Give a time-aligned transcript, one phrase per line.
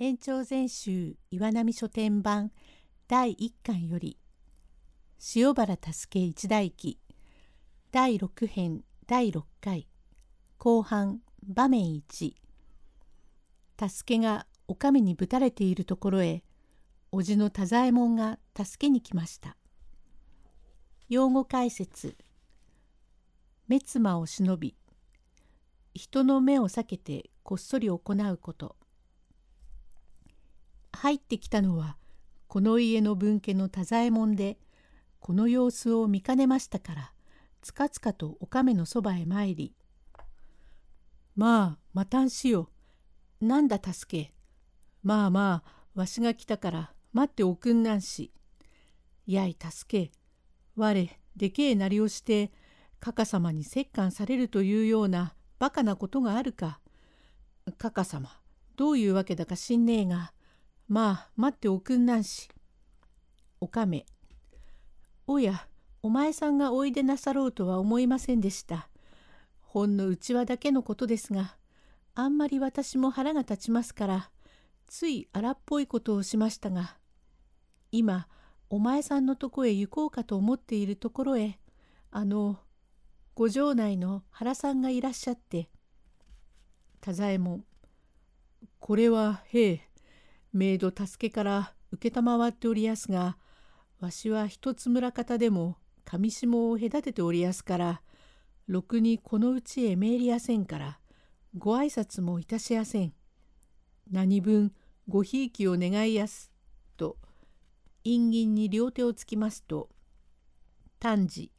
[0.00, 2.52] 延長全集岩波書店版
[3.08, 4.16] 第1巻より
[5.34, 7.00] 塩原助一代記
[7.90, 9.88] 第6編第6回
[10.56, 12.34] 後半場面1
[13.88, 16.44] 助がお上にぶたれているところへ
[17.10, 19.56] 叔父の太左衛門が助けに来ました。
[21.08, 22.16] 用語解説。
[23.66, 24.76] 目妻を忍び
[25.92, 28.77] 人の目を避けてこっそり行うこと。
[30.98, 31.96] 入ってきたのは
[32.46, 34.58] この家の分家の太左衛門で
[35.20, 37.12] この様子を見かねましたから
[37.62, 39.74] つかつかとおかめのそばへ参り
[41.36, 42.70] 「まあ待たんしよ
[43.40, 44.34] なんだ助け。
[45.04, 48.32] まあまあわしが来たから待っておくんなんし。
[49.26, 50.12] やい助け。
[50.74, 52.50] 我でけえなりをして
[52.98, 56.80] かか様に折檻されるというようなバカなことがあるか。
[57.76, 58.30] かか様
[58.76, 60.32] どういうわけだか知んねえが
[60.88, 62.48] まあ待っておくんなんし。
[63.60, 64.06] おかめ。
[65.26, 65.68] おや、
[66.02, 68.88] お前さんがおいでなさろうとは思いませんでした。
[69.60, 71.56] ほんのうちわだけのことですが、
[72.14, 74.30] あんまり私も腹が立ちますから、
[74.86, 76.96] つい荒っぽいことをしましたが、
[77.92, 78.26] 今、
[78.70, 81.58] お前さんのとこへ行こうかと思っているところへ、
[82.10, 82.58] あの、
[83.34, 85.68] ご城内の原さんがいらっしゃって、
[87.00, 87.64] 太左衛門、
[88.78, 89.87] これは、へえ、
[90.52, 93.36] メイド助けから承っておりやすが
[94.00, 98.02] わしは一つ村方でも上下を隔てておりやすから
[98.66, 100.98] ろくにこのうちへ参りやせんから
[101.56, 103.14] ご挨拶もいたしやせん。
[104.10, 104.72] 何分
[105.06, 106.50] ごひいきを願いやす」
[106.96, 107.18] と
[108.04, 109.90] 陰銀に両手をつきますと
[110.98, 111.50] 丹治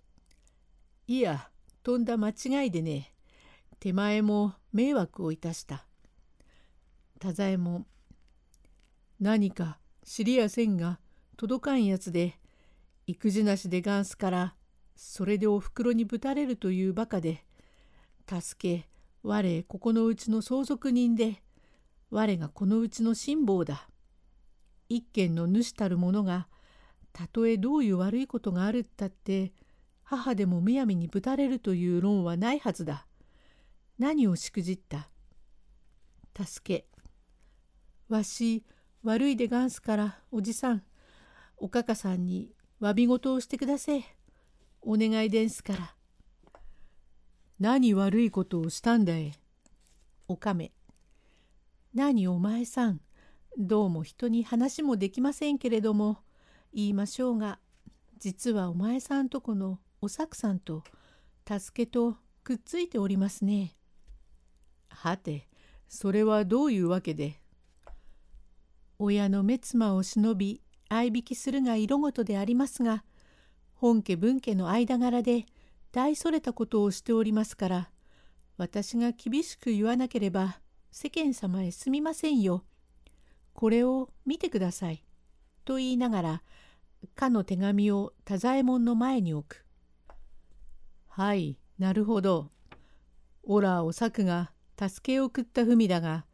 [1.07, 1.51] 「いや
[1.83, 3.13] とんだ間違いでね
[3.79, 5.85] 手前も迷惑をいたした」
[7.19, 7.85] 太左衛門
[9.19, 10.99] 何か知りやせんが
[11.37, 12.39] 届かんやつで
[13.05, 14.55] 育児なしでガンスから
[14.95, 17.43] それでおふくろにぶたれるというバカで
[18.27, 18.89] 助け
[19.23, 21.41] 我ここのうちの相続人で
[22.11, 23.89] 我がこのうちの辛抱だ。
[24.87, 26.47] 一軒の主たる者が
[27.13, 29.53] たとえどういう悪いことがあるったって
[30.03, 33.05] 母でもむやみにぶたれるという論はないはずだ。
[33.99, 35.09] 何をしくじった？
[36.43, 36.87] 助け
[38.07, 38.63] わし
[39.03, 40.83] 悪いでがんすからおじさん
[41.57, 42.51] おかかさんに
[42.81, 44.03] 詫び事をしてくだせ
[44.81, 45.95] お願いでんすから。
[47.59, 49.33] 何悪いことをしたんだい？
[50.27, 50.71] おかめ。
[51.93, 53.01] 何お前さん？
[53.57, 56.19] どうも人に話もできませんけれども。
[56.73, 57.59] 言いましょうが
[58.19, 60.83] 実はお前さんとこのおさくさんと
[61.45, 63.75] 助けとくっついておりますね。
[64.87, 65.47] はて
[65.87, 67.38] それはどういうわけで？
[68.99, 73.03] 親の目妻を忍び相引きするが色ごとでありますが
[73.73, 75.45] 本家分家の間柄で
[75.91, 77.89] 大それたことをしておりますから
[78.57, 80.59] 私が厳しく言わなければ
[80.91, 82.65] 世間様へすみませんよ。
[83.53, 85.05] これを見てください。
[85.63, 86.43] と言いながら
[87.15, 89.65] かの手紙を太左衛門の前に置く。
[91.07, 92.51] はい、なるほど。
[93.43, 96.25] オラお作が助けを送った文だが、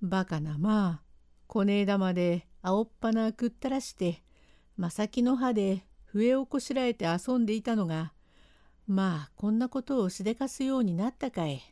[0.00, 1.07] バカなまあ、
[1.48, 4.22] 小根枝まで青っ鼻くったらして
[4.76, 8.12] 正木の葉で笛をこしらえて遊んでいたのが
[8.86, 11.62] まあこんなことをしでかすようになったかい。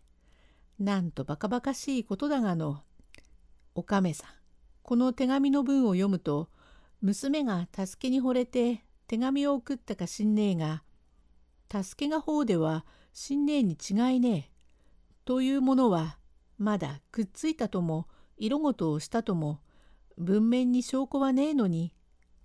[0.78, 2.82] なんとバカバカしいことだがの。
[3.74, 4.30] おかめさん
[4.82, 6.48] この手紙の文を読むと
[7.02, 10.82] 娘が助けに惚れて手紙を送ったかしんねえが
[11.70, 14.50] 助けが方ではしんねえに違いねえ。
[15.26, 16.18] というものは
[16.56, 19.60] まだくっついたとも色ごとをしたとも
[20.18, 21.92] 文面に証拠はねえのに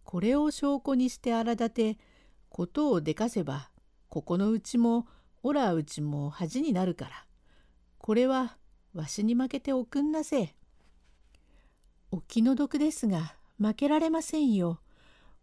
[0.04, 1.98] これを証拠にして荒立て
[2.50, 3.70] ことをでかせば
[4.09, 5.08] ここのうちも
[5.44, 7.26] おらうちも恥になるから
[7.98, 8.58] これは
[8.94, 10.53] わしに負けておくんなせ。
[12.12, 14.82] お気の毒ですが負けられませんよ。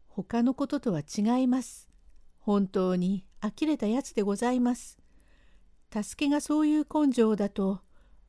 [0.08, 1.88] 他のこととは違います。
[2.40, 4.98] 本当に呆れたやつでございます。
[5.90, 7.80] 助けがそういう根性だと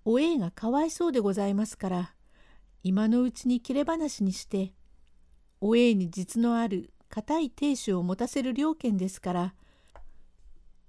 [0.05, 2.13] おえいがかわいそうでございますから
[2.83, 4.73] 今のうちに切れ話にして
[5.61, 9.53] おえいに実のある固い亭主を持たせる了見ですから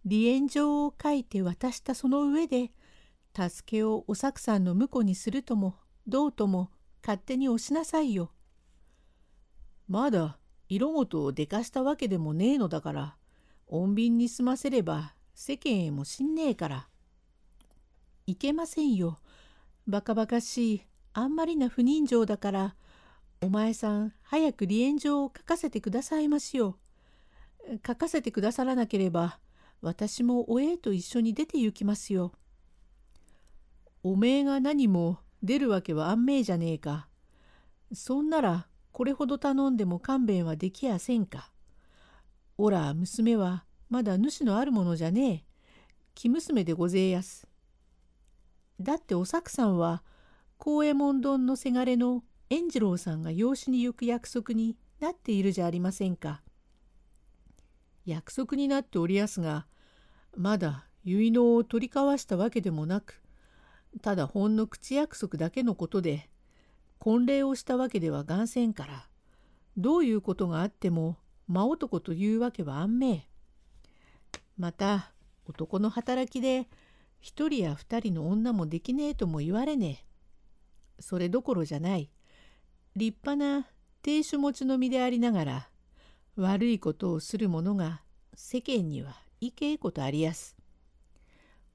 [0.05, 2.71] 離縁状を書いて渡したその上で
[3.37, 5.77] 助けをおさくさんの婿にするとも
[6.07, 6.71] どうとも
[7.03, 8.31] 勝手に押しなさいよ。
[9.89, 10.39] まだ
[10.69, 13.17] 色ごとをでかしたわけでもねえのだから
[13.69, 16.89] 穏便に済ませれば世間へもしんねえから。
[18.27, 19.19] いけませんよ。
[19.87, 22.77] バカバカしいあんまりな不人情だから
[23.41, 26.79] お前さん早く離縁状を書かせてくださいましよ。
[27.87, 29.39] 書かせてくださらなければ
[29.83, 32.33] 私もおえと一緒に出て行きますよ。
[34.03, 37.09] おめえが何も出るわけは安命じゃねえか。
[37.93, 41.51] そんならこれほど頼んでも勘弁はできやせんか。
[42.59, 45.45] おら娘はまだ主のあるものじゃねえ。
[46.15, 47.47] 生娘でごぜえやす。
[48.79, 50.03] だっておさくさんは
[50.61, 56.43] 幸右衛門丼のせがれの円次郎さんが養子に行く約束になっているじゃありませんか。
[58.05, 59.67] 約束になっておりやすが
[60.37, 63.23] まだ結納を取り交わしたわけでもなく
[64.03, 66.29] ただほんの口約束だけのことで
[66.99, 69.09] 婚礼をしたわけではがんせんから
[69.79, 71.17] どういうことがあっても
[71.49, 73.27] 真男というわけは安命。
[74.59, 75.13] また
[75.47, 76.69] 男の働きで
[77.19, 80.10] 一人や二人の女もできねえとも言われねえ。
[81.01, 82.11] それどころじゃない。
[82.95, 83.69] 立派な
[84.03, 85.69] 亭主持ちの身でありながら
[86.37, 88.03] 悪いことをする者が
[88.35, 90.57] 世間にはいけえことありやす。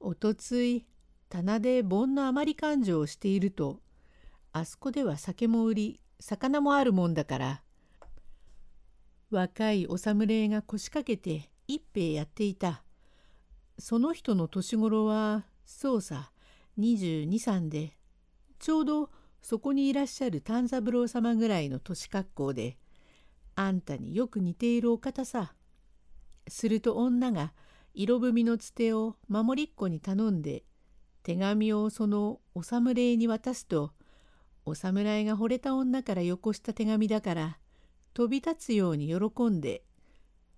[0.00, 0.86] おとつい
[1.28, 3.80] 棚で盆の余り勘定をしていると
[4.52, 7.62] あそこでは酒も売り魚もあるもんだから
[9.30, 12.82] 若いお侍が腰掛けて一杯やっていた。
[13.78, 16.30] その人の年頃はそうさ
[16.78, 17.95] 22、3で
[18.58, 19.10] ちょうど
[19.42, 22.78] そこにいらっしゃる丹三郎様ぐらいの年格好で
[23.54, 25.54] あんたによく似ているお方さ。
[26.48, 27.52] すると女が
[27.94, 30.64] 色踏みのつてを守りっ子に頼んで
[31.22, 33.92] 手紙をそのお侍に渡すと
[34.64, 37.58] お侍が惚れた女からよこした手紙だから
[38.14, 39.82] 飛び立つように喜んで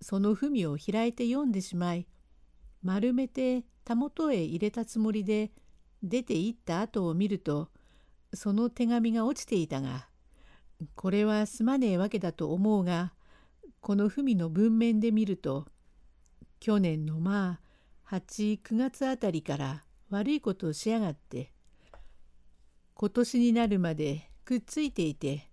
[0.01, 2.07] その文を開いて読んでしまい
[2.83, 5.51] 丸めてたもとへ入れたつもりで
[6.03, 7.69] 出て行った後を見ると
[8.33, 10.07] その手紙が落ちていたが
[10.95, 13.13] これはすまねえわけだと思うが
[13.81, 15.67] この文の文面で見ると
[16.59, 17.59] 去年のま
[18.07, 21.51] あ89月あたりから悪いことをしやがって
[22.95, 25.49] 今年になるまでくっついていて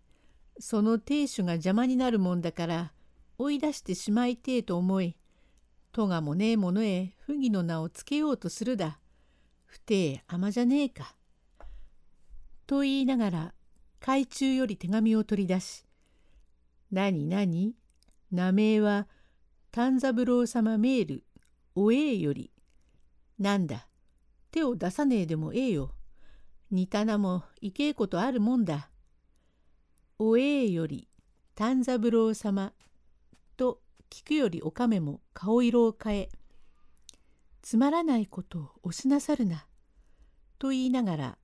[0.58, 2.93] その亭主が邪魔になるもんだから
[3.38, 5.17] 追い出してしまいてえと思い
[5.93, 8.99] とがもねえものへ不義の名をつけようとするだ
[9.64, 11.15] 不定甘じゃねえか。
[12.66, 13.54] と言いながら
[14.00, 15.84] 海中より手紙を取り出し
[16.90, 17.74] 「何何
[18.30, 19.08] 名前は
[19.70, 21.24] 丹三郎様メール
[21.74, 22.50] おええより
[23.38, 23.88] なんだ
[24.50, 25.92] 手を出さねえでもええよ
[26.70, 28.90] 似た名もいけえことあるもんだ。
[30.18, 31.08] おええより
[31.54, 32.72] 丹三郎様
[33.56, 36.28] と聞くよりおかめも顔色を変え
[37.60, 39.66] つまらないことをおしなさるな
[40.58, 41.38] と言いながら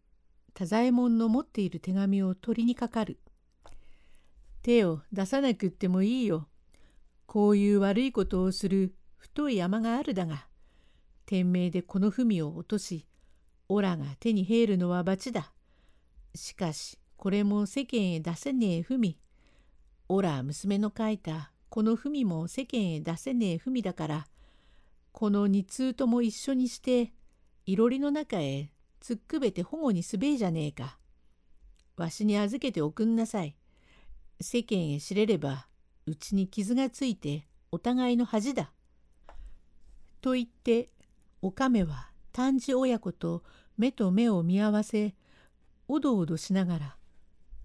[0.54, 3.18] 太左衛門の持っている手紙を取りにかかる。
[4.62, 6.48] 手を出さなくってもいいよ。
[7.26, 10.46] こういう悪いことをする太い山があるだが、
[11.24, 13.06] 天命でこの文を落とし、
[13.68, 15.52] オラが手に入るのは罰だ。
[16.34, 19.16] しかし、これも世間へ出せねえ文。
[20.08, 24.26] オラ娘の書いたこの文も世間へ出せねえ文だから、
[25.12, 27.12] この二通とも一緒にして、
[27.64, 28.71] いろりの中へ
[29.02, 30.96] つっくべて保護にすべえじゃねえか。
[31.96, 33.56] わしに預けておくんなさい。
[34.40, 35.66] 世間へ知れれば
[36.06, 38.72] うちに傷がついてお互いの恥だ。
[40.20, 40.88] と言って
[41.42, 43.42] おかめは丹治親子と
[43.76, 45.16] 目と目を見合わせ
[45.88, 46.96] おどおどしながら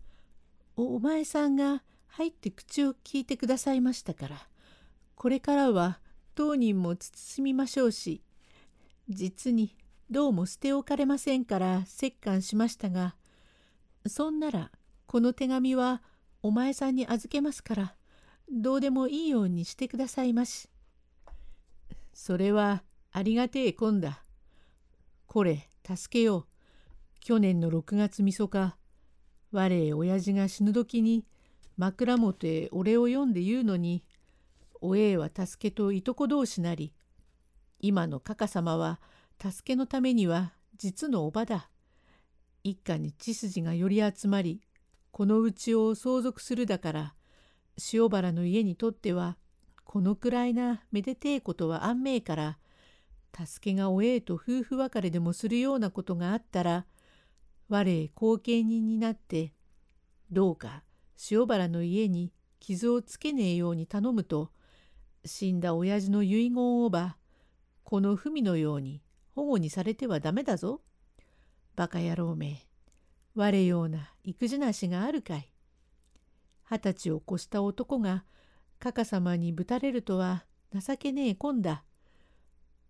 [0.75, 4.49] 「お前さんが入って口を聞いてくださいましたから
[5.13, 5.99] これからは
[6.33, 8.23] 当人も慎みましょうし
[9.07, 9.75] 実に
[10.09, 13.15] どうも捨て置かれませんから折檻しましたが、
[14.05, 14.71] そんなら
[15.05, 16.01] この手紙は
[16.41, 17.95] お前さんに預けますから、
[18.49, 20.69] どうでもいいようにしてくださいまし。
[22.13, 24.23] それはありがてえこんだ。
[25.25, 26.45] これ、助けよう。
[27.19, 28.77] 去年の6月みそか、
[29.51, 31.25] 我親父が死ぬ時に
[31.75, 34.05] 枕元へ俺を読んで言うのに、
[34.79, 36.93] おえいは助けといとこ同士なり、
[37.81, 39.01] 今のかか様は
[39.41, 41.69] 助けのためには実のおばだ。
[42.63, 44.61] 一家に血筋がより集まり
[45.11, 47.13] このうちを相続するだから
[47.93, 49.37] 塩原の家にとっては
[49.85, 52.57] このくらいなめでてえことは安命から
[53.33, 56.85] 助けがおええと夫婦別れでもするようなことがあったら
[57.69, 59.53] 我へ後見人になって
[60.29, 60.83] どうか
[61.31, 64.51] 塩原の家に傷をつけねえように頼むと
[65.25, 67.17] 死んだ親父の遺言をば
[67.83, 69.01] この文のように
[69.37, 70.81] 保護にされてはダメだぞ。
[71.75, 72.65] バカ野郎め。
[73.35, 75.53] 我ような育児なしがあるかい。
[76.67, 78.25] 二十歳を越した男が
[78.79, 81.83] かかさまにぶたれるとは情けねえこんだ。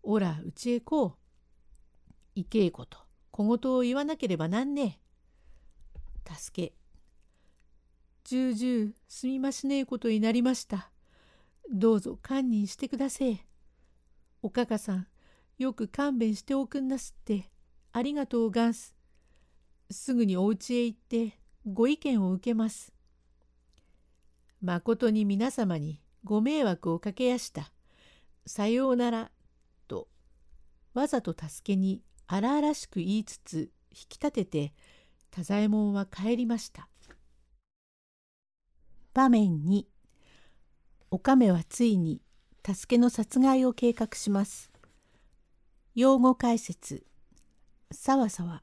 [0.04, 2.39] おらうちへこう。
[2.39, 2.98] いけえこと
[3.32, 5.01] 小言を言わなければなんね
[6.30, 6.34] え。
[6.34, 6.74] 助け。
[8.24, 10.92] 重々すみましねえことになりました。
[11.70, 13.39] どうぞ堪忍してくだせえ。
[14.42, 15.08] おかかさん、
[15.57, 17.49] よく勘弁しておくんなすって、
[17.91, 18.95] ありがとうがんす。
[19.89, 22.93] すぐにお家へ行ってご意見を受けます。
[24.61, 27.71] まことに皆様にご迷惑をかけやした。
[28.45, 29.31] さようなら、
[29.87, 30.07] と、
[30.93, 34.73] わざと助けに荒々しく言いつつ引き立てて、
[35.31, 36.87] 太左衛門は帰りました。
[39.13, 39.85] 場面2
[41.09, 42.21] おかめはついに
[42.63, 44.71] 助けの殺害を計画します。
[46.00, 47.08] 用語解説。
[47.89, 48.62] さわさわ。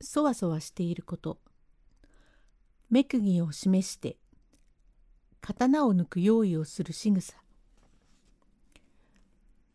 [0.00, 1.40] そわそわしていること。
[2.88, 4.16] 目釘を示して。
[5.40, 7.34] 刀を抜く用意をする仕草。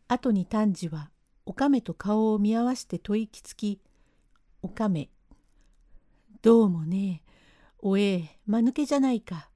[0.08, 1.12] 後に丹治は
[1.46, 3.82] おかめと顔を見合わして吐息つき
[4.64, 5.10] 「おかめ。
[6.42, 7.22] どうもね
[7.80, 9.50] おええ間抜けじゃないか。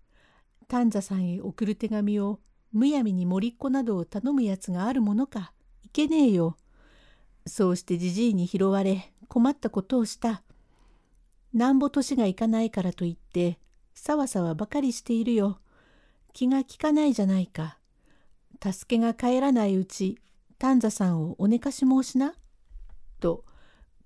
[0.67, 2.41] 丹座さんへ送る手紙を
[2.73, 5.53] むやみに森っ子などを頼むやつがあるものか
[5.85, 6.57] いけねえよ。
[7.45, 10.43] そうしてじじいに拾われ困ったことをした。
[11.53, 13.59] なんぼ年がいかないからといって
[13.93, 15.59] さわさわばかりしているよ。
[16.33, 17.77] 気が利かないじゃないか。
[18.63, 20.19] 助けが帰らないうち
[20.59, 22.35] 丹座さんをお寝かし申しな。
[23.19, 23.43] と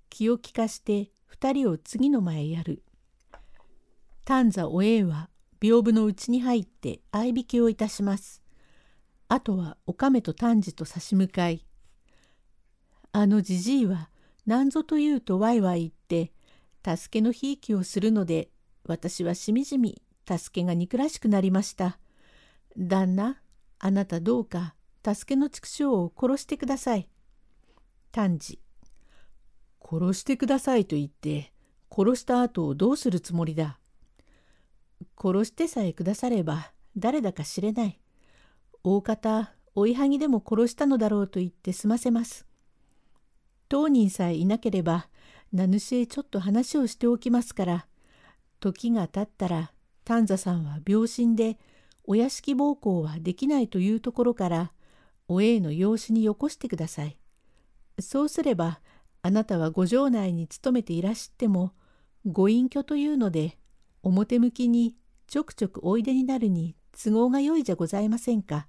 [0.08, 2.82] 気を利かして二人を次の前へやる。
[4.24, 5.28] 丹座おえいは
[5.60, 8.42] 屏風のうちに入って相引きをいたします。
[9.28, 11.64] あとはおかめと丹治と差し向かい
[13.18, 14.10] 「あのじじいは
[14.44, 16.26] 何ぞと言うとわいわい言っ
[16.86, 18.50] て助けのひいきをするので
[18.84, 21.98] 私はしみじみ助けが憎らしくなりました。
[22.76, 23.40] 旦那
[23.78, 27.08] あなたどうか助けの畜生を殺してください。
[28.12, 28.60] 丹治
[29.80, 31.54] 殺してくださいと言って
[31.90, 33.78] 殺した後をどうするつもりだ
[35.18, 37.98] 殺してさえくだされば誰だか知れない。
[38.84, 42.45] 大方追いはぎでも殺したのだろうと言って済ませます。
[43.68, 45.08] 当人さえいなければ
[45.52, 47.86] 名主へちょっと話をしておきますから
[48.60, 49.72] 時が経ったら
[50.04, 51.58] 丹座さんは病身で
[52.04, 54.72] お屋敷奉公はできないというところから
[55.28, 57.18] おえの養子によこしてください。
[57.98, 58.80] そうすれば
[59.22, 61.72] あなたはご城内に勤めていらしても
[62.24, 63.58] ご隠居というので
[64.02, 64.94] 表向きに
[65.26, 68.68] ちょくちょくおいでになるに都合がよいじゃございませんか。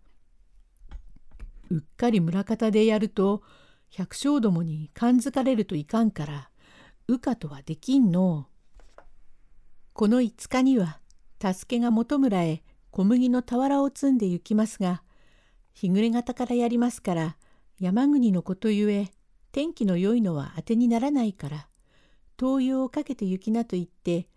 [1.69, 3.43] うっかり村方でやると
[3.89, 6.49] 百姓どもに感づかれるといかんから
[7.07, 8.47] 羽化とはできんの。
[9.93, 10.99] この5日には
[11.41, 15.01] 助けが元村へ小麦の俵を積んで行きますが
[15.73, 17.37] 日暮れ方からやりますから
[17.79, 19.11] 山国のことゆえ
[19.51, 21.67] 天気の良いのは当てにならないから
[22.37, 24.27] 灯油をかけて行きなと言って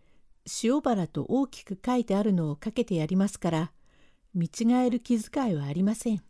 [0.63, 3.73] 塩原と大きく書いてあるのをかけてやりますから
[4.35, 6.23] 見違える気遣いはありません。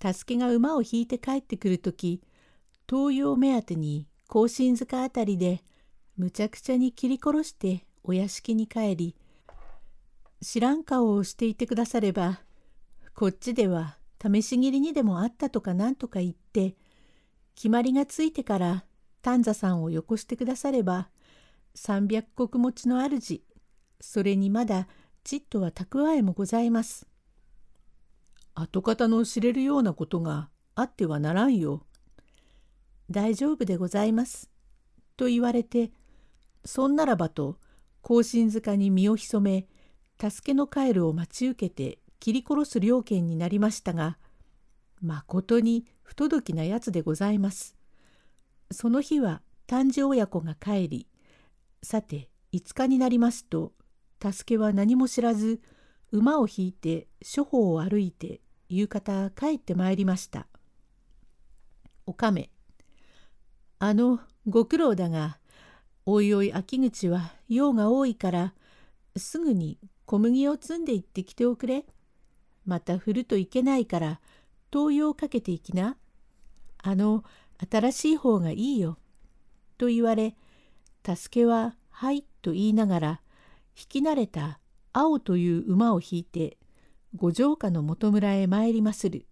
[0.00, 2.22] 助けが馬を引いて帰ってくる時
[2.88, 5.62] 東洋目当てに甲信塚あたりで
[6.16, 9.16] むちゃくちゃに切り殺してお屋敷に帰り
[10.42, 12.40] 知らん顔をしていてくだされば
[13.14, 16.76] こっちでは試し切りにでもあったとかなんとか言って
[17.54, 18.84] 決まりがついてから
[19.22, 21.08] 丹座さんをよこしてくだされば
[21.74, 23.42] 三百石持ちの主
[24.00, 24.86] それにまだ
[25.24, 27.06] ちっとは蓄えもございます。
[28.54, 31.84] 跡形の知れるようなことがあってはならんよ。
[33.10, 34.50] 大丈夫でございます。
[35.16, 35.92] と言われて、
[36.64, 37.58] そんならばと、
[38.00, 39.66] 甲信塚に身を潜め、
[40.20, 44.18] 助けの帰るを待ち受けて切り殺す了見になりましたが、
[45.00, 47.76] まことに不届きなやつでございます。
[48.70, 51.08] その日は丹治親子が帰り、
[51.82, 53.72] さて5日になりますと、
[54.22, 55.60] 助けは何も知らず、
[56.12, 58.40] 馬を引いて諸方を歩いて
[58.74, 60.48] 夕方帰ってまいりました。
[62.06, 62.50] おかめ。
[63.78, 65.38] あのご苦労だが
[66.04, 68.52] おいおい秋口は用が多いから
[69.16, 71.86] すぐに小麦を積んで行ってきておくれ。
[72.66, 74.20] また振るといけないから
[74.72, 75.96] 灯油をかけていきな。
[76.78, 77.22] あの
[77.70, 78.98] 新しい方がいいよ。
[79.78, 80.34] と言われ
[81.06, 83.20] 助けは「はい」と言いながら
[83.76, 84.58] 引き慣れた
[84.92, 86.58] 青という馬を引いて
[87.16, 89.26] 五城下の元村へ参りまする。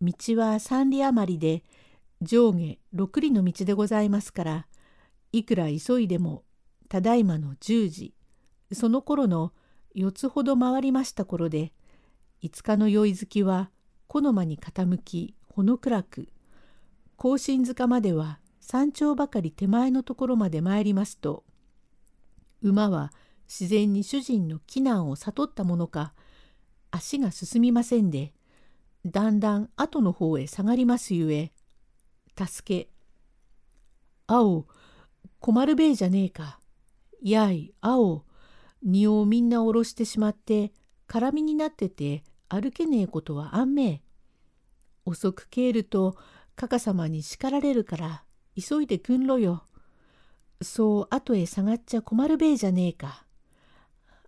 [0.00, 1.64] 道は三里余りで
[2.22, 4.66] 上下六里の道でございますから
[5.32, 6.44] いくら急いでも
[6.88, 8.14] ただいまの10時
[8.72, 9.52] その頃の
[9.96, 11.72] 4つほど回りました頃で
[12.42, 13.70] 5日の宵月は
[14.06, 16.28] 木の間に傾きほの暗く
[17.16, 21.44] 甲信塚までは山頂ばかり手前のところまで参りますと
[22.62, 23.12] 馬は
[23.48, 26.12] 自然に主人の危難を悟ったものか
[26.90, 28.32] 足が進みませんで
[29.04, 31.52] だんだん後の方へ下がりますゆえ
[32.36, 32.90] 助け
[34.26, 34.66] 青
[35.40, 36.60] 困るべえじゃねえか
[37.22, 38.24] やい青
[38.82, 40.72] 荷をみんな下ろしてしまって
[41.06, 44.02] 空身になってて歩けねえことはあんめえ
[45.04, 46.16] 遅く帰ると
[46.54, 48.24] かか様に叱られるから
[48.56, 49.64] 急いでくんろよ。
[50.60, 53.24] そう後へ下がっちゃ困るべえじゃねえか。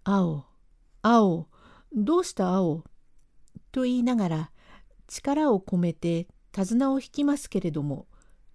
[0.04, 0.44] 青、
[1.02, 1.48] 青、
[1.92, 2.48] どうした？
[2.48, 2.84] 青
[3.72, 4.50] と言いながら
[5.08, 8.06] 力を込めて手綱を引きますけれども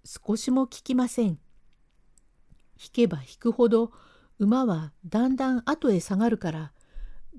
[0.06, 1.28] 少しも効きません。
[1.28, 1.40] 引
[2.92, 3.92] けば引くほど
[4.40, 6.72] 馬はだんだん後へ下がるから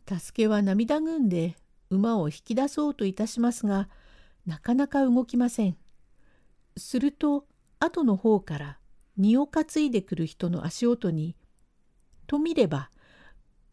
[0.06, 1.56] 助けは涙ぐんで
[1.90, 3.26] 馬を引き出そうといた？
[3.26, 3.88] しますが
[4.46, 5.76] なかなか動きません。
[6.76, 7.46] すると
[7.78, 8.78] 後の方から
[9.16, 11.36] 荷を担いでくる人の足音に
[12.26, 12.90] と見れば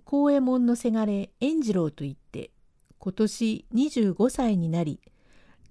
[0.05, 2.51] 幸右衛門のせがれ円次郎といって
[2.99, 4.99] 今年25歳になり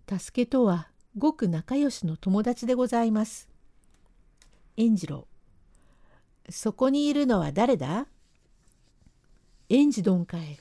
[0.08, 3.48] 助けとはごく仲良しの友達でございます。
[4.76, 5.26] 円次郎
[6.48, 8.06] そこにいるのは誰だ？
[9.68, 10.58] 円次どんかい。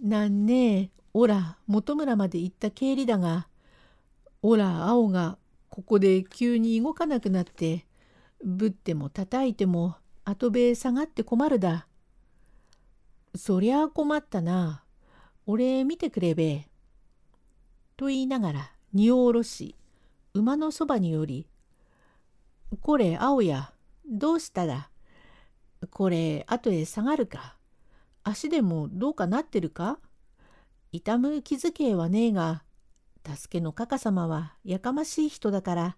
[0.00, 3.46] なんねえ、おら、元村まで行った経理だが、
[4.42, 5.36] おら、青が
[5.68, 7.84] ここで急に動かなくなって
[8.42, 11.86] ぶっても叩いても後べ下がって困るだ。
[13.34, 14.84] そりゃあ困ったな。
[15.46, 16.68] 俺見てくれべ。
[17.96, 19.76] と言いながら荷を下ろし
[20.32, 21.46] 馬のそばにより
[22.80, 23.72] 「これ青や
[24.06, 24.90] どうしただ？
[25.90, 27.56] これ後へ下がるか
[28.22, 29.98] 足でもどうかなってるか？
[30.92, 32.64] 痛む気づけはねえが
[33.26, 35.96] 助けのかか様はやかましい人だから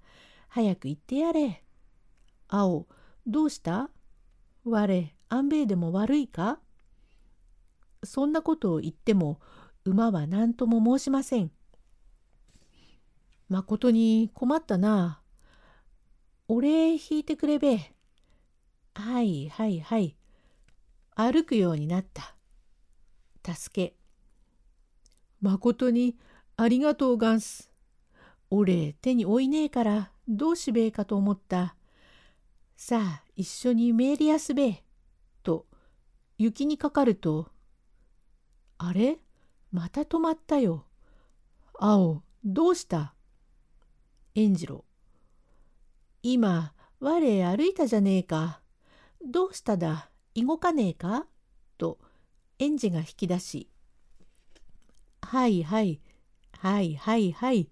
[0.48, 1.62] 早く行ってやれ。
[2.48, 2.86] 青、
[3.26, 3.90] どうした？
[4.64, 6.58] 我、安兵衛でも悪いか？
[8.04, 9.40] そんなことを言っても
[9.84, 11.50] 馬は何とも申しません。
[13.48, 15.20] まことに困ったな。
[16.48, 17.92] 俺引いてくれべ。
[18.94, 20.16] はいはいはい。
[21.14, 22.34] 歩くようになった。
[23.54, 23.96] 助け。
[25.40, 26.16] まことに
[26.56, 27.70] ありがとうガンス。
[28.50, 31.74] 俺手に負いねえからどうしべえかと思った。
[32.76, 34.84] さあ一緒にメーリアスべえ。
[35.42, 35.66] と
[36.38, 37.51] 雪にかかると
[38.84, 39.18] あれ？
[39.70, 40.86] また止まったよ。
[41.78, 43.14] 青どうした？
[44.34, 44.84] 円次郎
[46.22, 48.60] 今我歩いたじゃねえか。
[49.24, 50.10] どうしただ？
[50.34, 51.26] 動かねえか？
[51.78, 52.00] と
[52.58, 53.68] 園児が引き出し
[55.22, 56.00] 「はいはい
[56.58, 57.68] はいはいはい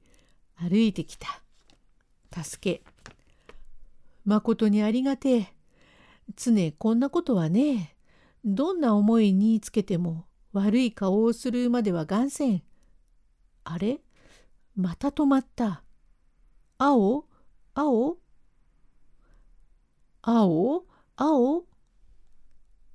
[0.54, 1.42] 歩いてきた。
[2.42, 2.84] 助け。
[4.24, 5.54] まことにありがてえ。
[6.36, 7.96] 常こんなことはねえ。
[8.44, 12.62] どんな思いにつけても悪い顔をするまでは眼線。
[13.64, 14.00] あれ？
[14.74, 15.82] また止まった。
[16.78, 17.24] 青？
[17.74, 18.16] 青？
[20.22, 20.84] 青？
[21.16, 21.64] 青？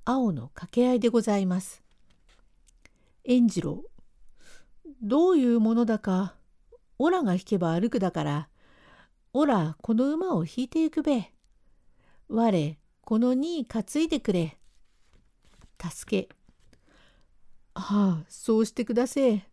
[0.03, 1.81] 青の掛け合いでございます。
[3.23, 3.83] 円次郎
[5.01, 6.35] どういうものだか、
[6.99, 8.49] オラが引けば歩くだから、
[9.33, 11.31] オラこの馬を引いてゆくべ。
[12.27, 14.57] 我、この荷担いでくれ。
[15.79, 16.35] 助け。
[17.75, 19.49] はあ、そうしてくだせえ。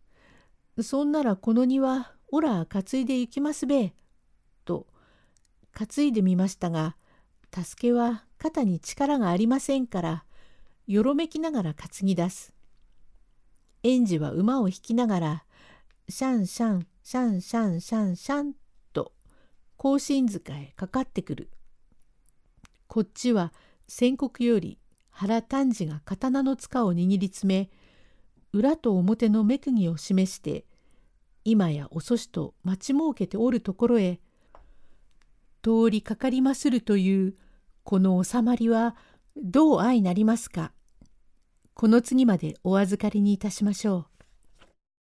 [0.81, 3.93] そんならこの荷は、オラ担いで行きますべ。
[4.65, 4.87] と、
[5.73, 6.95] 担いでみましたが、
[7.53, 10.25] 助けは肩に力がありませんから、
[10.87, 12.53] よろめきながら担ぎ出す。
[13.83, 15.43] 園児は馬を引きながら、
[16.09, 18.53] シャンシャン、シャンシャン、シャンシャン
[18.93, 19.11] と、
[19.75, 21.49] 甲信塚へかかってくる。
[22.87, 23.51] こっちは
[23.87, 24.77] 宣告より
[25.09, 27.69] 原丹治が刀の塚を握りつめ、
[28.53, 30.65] 裏と表の目釘を示して、
[31.43, 34.19] 今や遅しと待ち設けておるところへ、
[35.63, 37.35] 通りかかりまするという、
[37.83, 38.95] この収まりは
[39.35, 40.71] どう相なりますか。
[41.73, 44.12] この次までお預かりにいたしましょう。